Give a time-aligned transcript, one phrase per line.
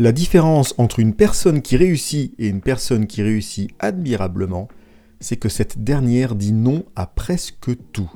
[0.00, 4.66] La différence entre une personne qui réussit et une personne qui réussit admirablement,
[5.20, 8.10] c'est que cette dernière dit non à presque tout.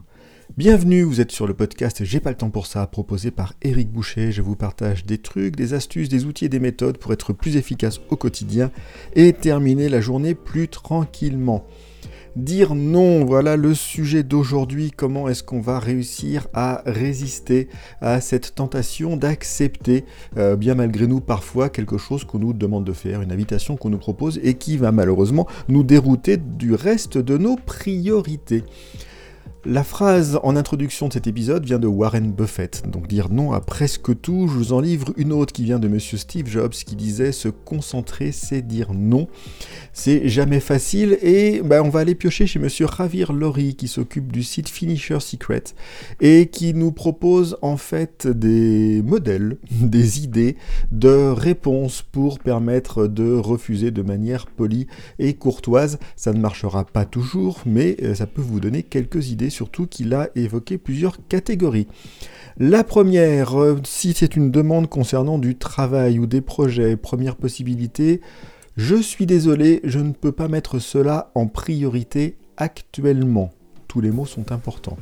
[0.57, 3.93] Bienvenue, vous êtes sur le podcast J'ai pas le temps pour ça, proposé par Eric
[3.93, 4.33] Boucher.
[4.33, 7.59] Je vous partage des trucs, des astuces, des outils et des méthodes pour être plus
[7.59, 8.71] efficace au quotidien
[9.15, 11.67] et terminer la journée plus tranquillement.
[12.37, 14.91] Dire non, voilà le sujet d'aujourd'hui.
[14.91, 17.69] Comment est-ce qu'on va réussir à résister
[18.01, 20.05] à cette tentation d'accepter,
[20.37, 23.91] euh, bien malgré nous parfois, quelque chose qu'on nous demande de faire, une invitation qu'on
[23.91, 28.65] nous propose et qui va malheureusement nous dérouter du reste de nos priorités.
[29.67, 33.61] La phrase en introduction de cet épisode vient de Warren Buffett, donc dire non à
[33.63, 34.47] presque tout.
[34.47, 37.49] Je vous en livre une autre qui vient de Monsieur Steve Jobs qui disait se
[37.49, 39.27] concentrer, c'est dire non.
[39.95, 44.31] C'est jamais facile et ben, on va aller piocher chez Monsieur Javier Lori qui s'occupe
[44.31, 45.65] du site Finisher Secret
[46.21, 50.57] et qui nous propose en fait des modèles, des idées
[50.93, 55.99] de réponses pour permettre de refuser de manière polie et courtoise.
[56.17, 60.13] Ça ne marchera pas toujours, mais euh, ça peut vous donner quelques idées surtout qu'il
[60.13, 61.87] a évoqué plusieurs catégories.
[62.59, 68.21] La première, euh, si c'est une demande concernant du travail ou des projets, première possibilité,
[68.77, 73.53] je suis désolé, je ne peux pas mettre cela en priorité actuellement.
[73.89, 74.99] Tous les mots sont importants.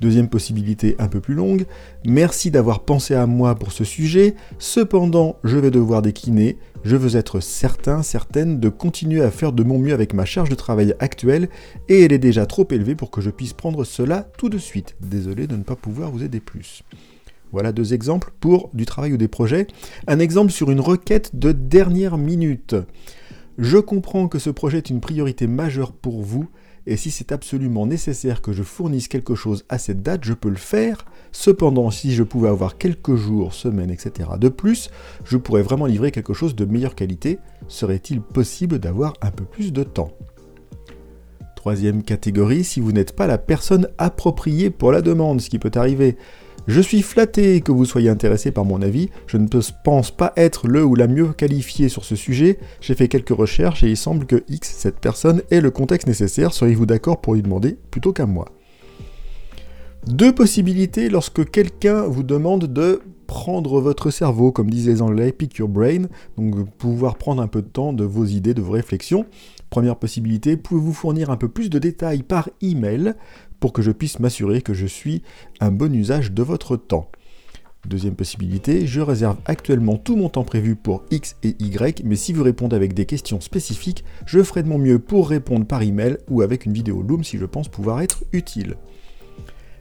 [0.00, 1.66] Deuxième possibilité un peu plus longue,
[2.06, 7.16] merci d'avoir pensé à moi pour ce sujet, cependant je vais devoir décliner, je veux
[7.16, 10.94] être certain, certaine de continuer à faire de mon mieux avec ma charge de travail
[11.00, 11.50] actuelle
[11.90, 14.96] et elle est déjà trop élevée pour que je puisse prendre cela tout de suite.
[15.02, 16.82] Désolé de ne pas pouvoir vous aider plus.
[17.52, 19.66] Voilà deux exemples pour du travail ou des projets.
[20.06, 22.74] Un exemple sur une requête de dernière minute.
[23.58, 26.48] Je comprends que ce projet est une priorité majeure pour vous,
[26.86, 30.48] et si c'est absolument nécessaire que je fournisse quelque chose à cette date, je peux
[30.48, 31.04] le faire.
[31.32, 34.30] Cependant, si je pouvais avoir quelques jours, semaines, etc.
[34.38, 34.90] de plus,
[35.24, 37.38] je pourrais vraiment livrer quelque chose de meilleure qualité.
[37.68, 40.12] Serait-il possible d'avoir un peu plus de temps?
[41.54, 45.70] Troisième catégorie, si vous n'êtes pas la personne appropriée pour la demande, ce qui peut
[45.74, 46.16] arriver.
[46.66, 49.48] Je suis flatté que vous soyez intéressé par mon avis, je ne
[49.82, 53.82] pense pas être le ou la mieux qualifiée sur ce sujet, j'ai fait quelques recherches
[53.82, 57.42] et il semble que X, cette personne, ait le contexte nécessaire, seriez-vous d'accord pour lui
[57.42, 58.46] demander plutôt qu'à moi?
[60.06, 65.58] Deux possibilités lorsque quelqu'un vous demande de prendre votre cerveau, comme disent les Anglais, pick
[65.58, 69.24] your brain, donc pouvoir prendre un peu de temps de vos idées, de vos réflexions.
[69.70, 73.14] Première possibilité, pouvez-vous fournir un peu plus de détails par email
[73.60, 75.22] pour que je puisse m'assurer que je suis
[75.60, 77.08] un bon usage de votre temps?
[77.86, 82.32] Deuxième possibilité, je réserve actuellement tout mon temps prévu pour X et Y, mais si
[82.32, 86.18] vous répondez avec des questions spécifiques, je ferai de mon mieux pour répondre par email
[86.28, 88.74] ou avec une vidéo Loom si je pense pouvoir être utile.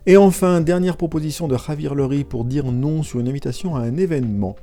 [0.05, 3.97] Et enfin, dernière proposition de Javier Lery pour dire non sur une invitation à un
[3.97, 4.55] événement.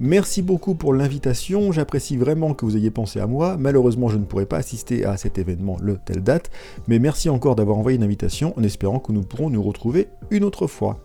[0.00, 3.56] Merci beaucoup pour l'invitation, j'apprécie vraiment que vous ayez pensé à moi.
[3.58, 6.52] Malheureusement, je ne pourrai pas assister à cet événement le telle date,
[6.86, 10.44] mais merci encore d'avoir envoyé une invitation en espérant que nous pourrons nous retrouver une
[10.44, 10.98] autre fois.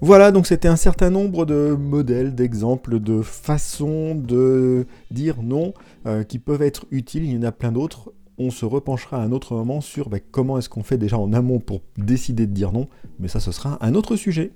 [0.00, 5.74] Voilà, donc c'était un certain nombre de modèles, d'exemples, de façons de dire non
[6.06, 7.24] euh, qui peuvent être utiles.
[7.24, 8.12] Il y en a plein d'autres.
[8.38, 11.32] On se repenchera à un autre moment sur bah, comment est-ce qu'on fait déjà en
[11.32, 14.52] amont pour décider de dire non, mais ça ce sera un autre sujet.